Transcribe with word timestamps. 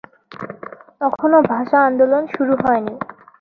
তখনো 1.01 1.37
ভাষা 1.51 1.77
আন্দোলন 1.87 2.23
শুরু 2.33 2.53
হয়নি। 2.63 2.93